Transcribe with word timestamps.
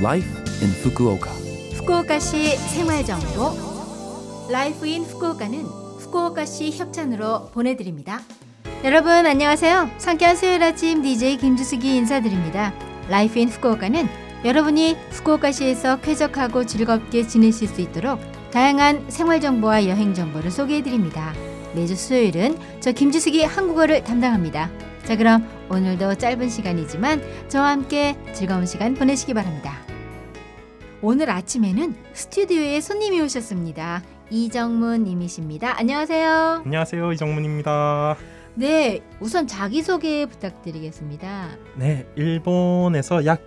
Life 0.00 0.28
in 0.62 0.70
Fukuoka. 0.70 1.30
후쿠오카시 1.76 2.56
생활정보 2.56 4.48
Life 4.50 4.86
in 4.86 5.04
Fukuoka는 5.04 5.58
후쿠오카시 5.62 6.70
협찬으로 6.70 7.50
보내드립니다. 7.50 8.20
여러분 8.82 9.12
안녕하세요. 9.26 9.90
상쾌한 9.98 10.36
수요일 10.36 10.62
아침 10.62 11.02
DJ 11.02 11.36
김주숙이 11.36 11.96
인사드립니다. 11.96 12.72
Life 13.10 13.38
in 13.40 13.50
Fukuoka는 13.50 14.08
여러분이 14.44 14.96
후쿠오카시에서 15.10 16.00
쾌적하고 16.00 16.64
즐겁게 16.64 17.26
지내실 17.26 17.68
수 17.68 17.82
있도록 17.82 18.20
다양한 18.52 19.10
생활 19.10 19.38
정보와 19.42 19.86
여행 19.86 20.14
정보를 20.14 20.50
소개해 20.50 20.82
드립니다. 20.82 21.34
매주 21.74 21.94
수요일은 21.94 22.58
저 22.80 22.92
김주숙이 22.92 23.44
한국어를 23.44 24.02
담당합니다. 24.04 24.70
자 25.04 25.16
그럼 25.16 25.46
오늘도 25.68 26.14
짧은 26.14 26.48
시간이지만 26.48 27.22
저와 27.48 27.68
함께 27.68 28.16
즐거운 28.32 28.64
시간 28.64 28.94
보내시기 28.94 29.34
바랍니다. 29.34 29.89
오늘 31.02 31.30
아침에는 31.30 31.94
스튜디오에 32.12 32.80
손님이 32.80 33.22
오셨습니다. 33.22 34.02
이정문 34.28 35.04
님이십니다. 35.04 35.78
안녕하세요. 35.78 36.62
안녕하세요 36.66 37.12
이정문입니다. 37.12 38.16
네, 38.54 39.00
우선 39.18 39.46
자기소개 39.46 40.26
부탁드리겠습니다. 40.26 41.48
네, 41.76 42.06
일본에서 42.16 43.24
약 43.24 43.40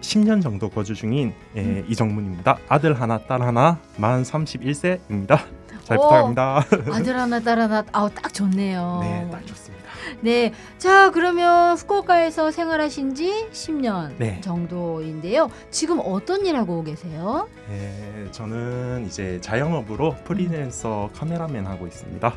10년 0.00 0.42
정도 0.42 0.68
거주 0.68 0.94
중인 0.94 1.32
예, 1.54 1.60
음. 1.60 1.86
이정문입니다. 1.88 2.58
아들 2.68 3.00
하나, 3.00 3.18
딸 3.18 3.40
하나, 3.40 3.78
만 3.96 4.24
31세입니다. 4.24 5.38
잘 5.84 5.98
오. 5.98 6.02
부탁합니다. 6.02 6.64
아들 6.92 7.16
하나, 7.18 7.38
딸 7.40 7.60
하나, 7.60 7.84
아우 7.92 8.10
딱 8.10 8.34
좋네요. 8.34 8.98
네, 9.04 9.28
딱 9.30 9.46
좋습니다. 9.46 9.75
네, 10.20 10.52
자 10.78 11.10
그러면 11.10 11.76
후쿠오카에서 11.76 12.50
생활하신 12.50 13.14
지 13.14 13.48
10년 13.52 14.16
네. 14.18 14.40
정도인데요. 14.40 15.50
지금 15.70 16.00
어떤 16.04 16.46
일 16.46 16.56
하고 16.56 16.82
계세요? 16.82 17.48
예, 17.70 18.30
저는 18.32 19.06
이제 19.06 19.40
자영업으로 19.40 20.16
프리랜서 20.24 21.10
카메라맨 21.14 21.66
하고 21.66 21.86
있습니다. 21.86 22.34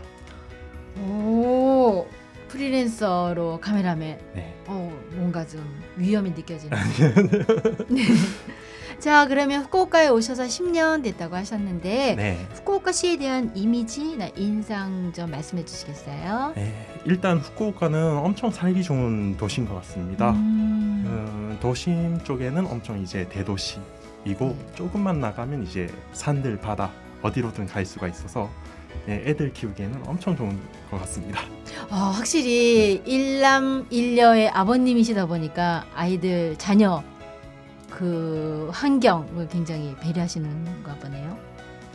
오, 1.02 2.08
프리랜서로 2.50 3.60
카메라맨. 3.62 4.20
네. 4.34 4.56
어, 4.68 4.92
뭔가 5.14 5.46
좀 5.46 5.64
위험이 5.96 6.32
느껴지는. 6.32 6.78
네. 7.90 8.02
자, 9.00 9.28
그러면 9.28 9.64
후쿠오카에 9.64 10.10
오셔서 10.10 10.44
10년 10.44 11.02
됐다고 11.04 11.38
하셨는데 11.38 12.16
네. 12.16 12.48
후쿠오카시에 12.56 13.16
대한 13.18 13.50
이미지나 13.56 14.28
인상 14.36 15.14
좀 15.16 15.32
말씀해 15.32 15.64
주시겠어요? 15.64 16.52
네, 16.56 16.86
일단 17.06 17.38
후쿠오카는 17.38 18.18
엄청 18.18 18.52
살기 18.52 18.84
좋은 18.84 19.38
도시인 19.38 19.70
것 19.70 19.76
같습니다. 19.76 20.32
음, 20.32 21.06
음, 21.08 21.58
도심 21.62 22.20
쪽에는 22.26 22.68
엄청 22.68 23.02
이제 23.02 23.28
대도시이고 23.30 23.84
네. 24.26 24.56
조금만 24.76 25.22
나가면 25.22 25.64
이제 25.64 25.88
산들 26.12 26.60
바다 26.60 26.92
어디로든 27.22 27.68
갈 27.68 27.86
수가 27.86 28.10
있어서 28.10 28.50
예, 29.08 29.24
애들 29.26 29.54
키우기에는 29.54 30.04
엄청 30.08 30.36
좋은 30.36 30.60
것 30.92 31.00
같습니다. 31.02 31.40
어, 31.90 31.96
확실히 31.96 33.02
일남 33.06 33.86
일녀의 33.90 34.50
아버님이시다 34.50 35.26
보니까 35.28 35.86
아이들 35.96 36.58
자녀 36.58 37.02
그 37.90 38.70
환경을 38.72 39.48
굉장히 39.50 39.96
배려하시는가 40.02 40.96
보네요. 40.96 41.38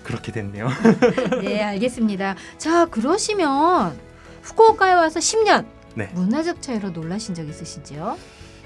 그렇게 0.03 0.33
됐네요. 0.33 0.69
네, 1.43 1.63
알겠습니다. 1.63 2.37
자, 2.59 2.87
그러시면 2.87 3.99
후쿠오카에 4.43 4.93
와서 4.93 5.21
10년 5.21 5.67
네. 5.95 6.11
문화적 6.15 6.61
차이로 6.61 6.91
놀라신 6.91 7.35
적 7.35 7.49
있으시죠? 7.49 8.19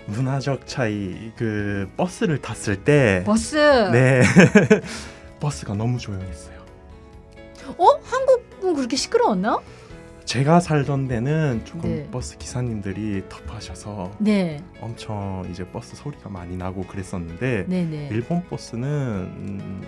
문화적 0.06 0.66
차이 0.66 1.32
그 1.36 1.88
버스를 1.96 2.40
탔을 2.40 2.82
때 2.82 3.22
버스. 3.24 3.56
네. 3.92 4.22
버스가 5.38 5.74
너무 5.74 5.98
조용했어요. 5.98 6.58
어? 7.76 7.86
한국은 8.02 8.74
그렇게 8.74 8.96
시끄러웠나? 8.96 9.58
제가 10.28 10.60
살던 10.60 11.08
데는 11.08 11.64
조금 11.64 11.88
네. 11.88 12.10
버스 12.10 12.36
기사님들이 12.36 13.22
터프하셔서 13.30 14.12
네, 14.18 14.62
엄청 14.78 15.42
이제 15.50 15.66
버스 15.66 15.96
소리가 15.96 16.28
많이 16.28 16.54
나고 16.54 16.82
그랬었는데 16.82 17.64
네, 17.66 17.84
네. 17.86 18.10
일본 18.12 18.42
버스는 18.44 18.88
음, 18.88 19.82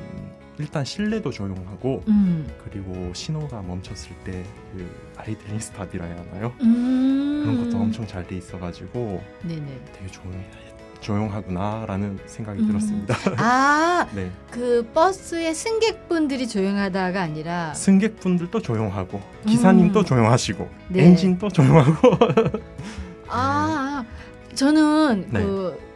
일단 0.58 0.82
실내도 0.82 1.30
조용하고 1.30 2.02
음, 2.08 2.50
그리고 2.64 3.12
신호가 3.12 3.60
멈췄을 3.60 4.16
때 4.24 4.42
그 4.72 4.88
아이들린 5.16 5.58
스탑이라 5.58 6.04
해야 6.06 6.16
하나요? 6.16 6.54
음. 6.62 7.42
그런 7.44 7.64
것도 7.64 7.76
엄청 7.82 8.06
잘 8.06 8.26
돼 8.26 8.36
있어가지고 8.36 9.22
네, 9.42 9.56
네. 9.56 9.80
되게 9.92 10.06
조용 10.06 10.32
조용하구나라는 11.00 12.18
생각이 12.26 12.60
음. 12.62 12.66
들었습니다. 12.68 13.16
아, 13.36 14.06
네, 14.14 14.30
그 14.50 14.88
버스의 14.94 15.54
승객분들이 15.54 16.46
조용하다가 16.46 17.20
아니라 17.20 17.74
승객분들도 17.74 18.60
조용하고 18.60 19.20
기사님도 19.46 20.00
음. 20.00 20.04
조용하시고 20.04 20.68
네. 20.88 21.04
엔진도 21.06 21.48
조용하고 21.48 22.16
아, 23.28 24.04
저는 24.54 25.28
네. 25.30 25.40
그 25.42 25.90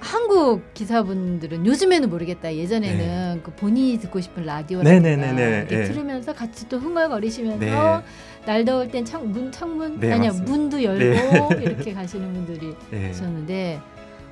한국 0.00 0.72
기사분들은 0.72 1.66
요즘에는 1.66 2.08
모르겠다. 2.08 2.54
예전에는 2.54 3.42
그 3.42 3.50
본인이 3.52 3.98
듣고 3.98 4.20
싶은 4.20 4.46
라디오라든가 4.46 5.32
네. 5.32 5.66
네. 5.68 5.84
들으면서 5.84 6.32
같이 6.32 6.68
또 6.70 6.78
흥얼거리시면서 6.78 7.58
네. 7.58 8.02
날 8.46 8.64
더울 8.64 8.90
땐 8.90 9.04
창문 9.04 9.52
창문 9.52 10.00
네, 10.00 10.12
아니야 10.12 10.30
맞습니다. 10.30 10.50
문도 10.52 10.82
열고 10.82 11.54
네. 11.54 11.62
이렇게 11.62 11.92
가시는 11.92 12.32
분들이 12.32 12.74
네. 12.90 13.10
있었는데 13.10 13.80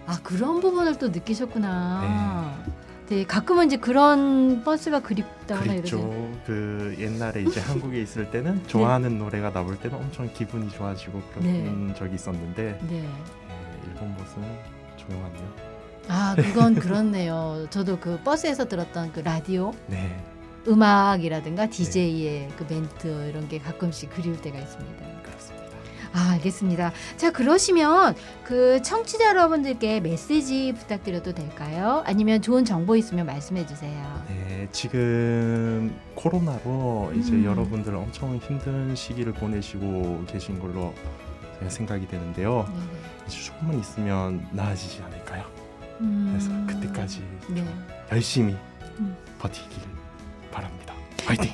아 0.09 0.19
그런 0.23 0.61
부분을 0.61 0.97
또 0.99 1.09
느끼셨구나. 1.09 2.57
네. 3.11 3.25
가끔은 3.25 3.67
이제 3.67 3.77
그런 3.77 4.65
버스가 4.65 5.01
그립다거나. 5.01 5.75
이러죠. 5.75 5.99
그 6.47 6.97
옛날에 6.99 7.43
이제 7.43 7.61
한국에 7.61 8.01
있을 8.01 8.31
때는 8.31 8.67
좋아하는 8.67 9.19
노래가 9.19 9.53
나올 9.53 9.79
때는 9.79 9.99
엄청 9.99 10.33
기분이 10.33 10.71
좋아지고 10.71 11.21
그런 11.35 11.89
네. 11.89 11.95
적이 11.95 12.15
있었는데 12.15 12.81
네. 12.89 12.97
예, 13.05 13.87
일본 13.87 14.17
버스는 14.17 14.49
조용하네요. 14.97 15.53
아 16.09 16.35
그건 16.37 16.75
그렇네요. 16.75 17.67
저도 17.71 17.99
그 17.99 18.19
버스에서 18.25 18.67
들었던 18.67 19.13
그 19.13 19.21
라디오 19.21 19.73
네, 19.89 20.19
음악이라든가 20.67 21.69
DJ의 21.69 22.49
그 22.57 22.65
멘트 22.67 23.29
이런 23.29 23.47
게 23.49 23.59
가끔씩 23.59 24.09
그리울 24.11 24.41
때가 24.41 24.59
있습니다. 24.59 25.18
아, 26.13 26.31
알겠습니다. 26.35 26.93
자, 27.17 27.31
그러시면 27.31 28.15
그 28.45 28.81
청취자 28.83 29.29
여러분들께 29.29 30.01
메시지 30.01 30.73
부탁드려도 30.77 31.35
될까요? 31.35 32.03
아니면 32.07 32.41
좋은 32.43 32.65
정보 32.65 32.97
있으면 32.97 33.27
말씀해 33.27 33.67
주세요. 33.67 34.25
네, 34.29 34.69
지금 34.73 35.95
코로나로 36.15 37.13
이제 37.17 37.33
음. 37.33 37.45
여러분들 37.45 37.95
엄청 37.95 38.37
힘든 38.37 38.95
시기를 38.95 39.33
보내시고 39.33 40.25
계신 40.27 40.59
걸로 40.59 40.95
생각이 41.67 42.07
되는데요. 42.09 42.67
네네. 42.69 43.29
조금만 43.29 43.79
있으면 43.81 44.47
나아지지 44.53 45.03
않을까요? 45.03 45.45
음, 46.01 46.29
그래서 46.31 46.81
그때까지 46.81 47.23
네. 47.49 47.65
열심히 48.13 48.57
음. 49.01 49.17
버티길 49.39 49.83
바랍니다. 50.51 50.95
화이팅! 51.25 51.51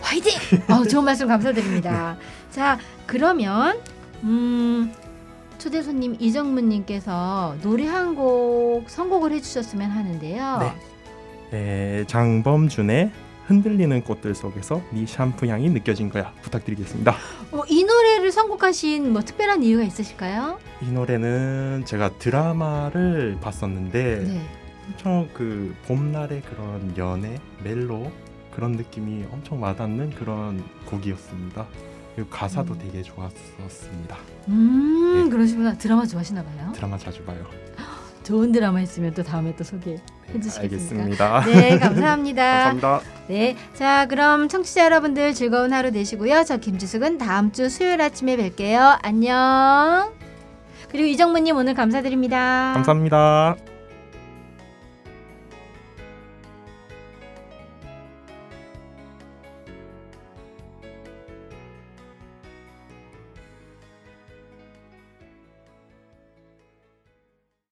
화이팅! 0.00 0.32
어, 0.68 0.84
좋은 0.84 1.04
말씀 1.04 1.28
감사드립니다. 1.28 2.16
자, 2.52 2.78
그러면 3.06 3.80
음, 4.22 4.92
초대 5.58 5.82
손님 5.82 6.16
이정문 6.20 6.68
님께서 6.68 7.56
노래 7.62 7.86
한 7.86 8.14
곡 8.14 8.84
선곡을 8.90 9.32
해 9.32 9.40
주셨으면 9.40 9.90
하는데요. 9.90 10.58
네. 10.58 10.72
네, 11.50 12.04
장범준의 12.06 13.10
흔들리는 13.46 14.02
꽃들 14.04 14.34
속에서 14.34 14.80
네 14.90 15.06
샴푸 15.06 15.46
향이 15.46 15.68
느껴진 15.70 16.10
거야 16.10 16.32
부탁드리겠습니다. 16.42 17.14
어, 17.52 17.62
이 17.68 17.84
노래를 17.84 18.30
선곡하신 18.32 19.12
뭐 19.12 19.22
특별한 19.22 19.62
이유가 19.62 19.82
있으실까요? 19.82 20.58
이 20.82 20.90
노래는 20.90 21.84
제가 21.86 22.18
드라마를 22.18 23.38
봤었는데 23.40 24.24
네. 24.26 24.40
엄청 24.88 25.28
그 25.32 25.74
봄날의 25.86 26.42
그런 26.42 26.94
연애 26.98 27.38
멜로 27.64 28.10
그런 28.54 28.72
느낌이 28.72 29.24
엄청 29.32 29.62
와닿는 29.62 30.10
그런 30.10 30.62
곡이었습니다. 30.86 31.66
그리고 32.14 32.30
가사도 32.30 32.74
음. 32.74 32.78
되게 32.78 33.02
좋았었습니다. 33.02 34.16
음, 34.48 35.22
네. 35.24 35.30
그러시구나. 35.30 35.76
드라마 35.78 36.06
좋아하시나 36.06 36.42
봐요. 36.42 36.72
드라마 36.74 36.98
자주 36.98 37.22
봐요. 37.24 37.44
좋은 38.22 38.52
드라마 38.52 38.80
있으면 38.82 39.14
또 39.14 39.22
다음에 39.22 39.54
또 39.56 39.64
소개. 39.64 39.96
네, 40.28 40.34
해주시겠습니까? 40.34 41.36
알겠습니다. 41.36 41.44
네, 41.46 41.78
감사합니다. 41.78 42.64
감사합니다. 42.70 43.00
네, 43.28 43.56
자 43.74 44.06
그럼 44.06 44.48
청취자 44.48 44.84
여러분들 44.84 45.34
즐거운 45.34 45.72
하루 45.72 45.90
되시고요. 45.90 46.44
저 46.44 46.58
김주숙은 46.58 47.18
다음 47.18 47.52
주 47.52 47.68
수요일 47.68 48.00
아침에 48.00 48.36
뵐게요. 48.36 48.98
안녕. 49.02 50.12
그리고 50.90 51.06
이정문님 51.06 51.56
오늘 51.56 51.74
감사드립니다. 51.74 52.72
감사합니다. 52.74 53.71